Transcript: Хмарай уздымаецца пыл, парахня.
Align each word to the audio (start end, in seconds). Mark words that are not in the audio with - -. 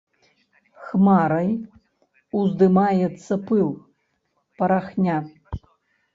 Хмарай 0.85 1.51
уздымаецца 2.39 3.33
пыл, 3.51 3.69
парахня. 4.57 5.17